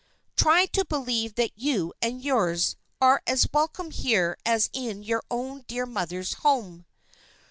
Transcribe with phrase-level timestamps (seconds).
[0.35, 5.63] try to believe that you and yours are as welcome here as in your own
[5.67, 6.87] dear mother's home."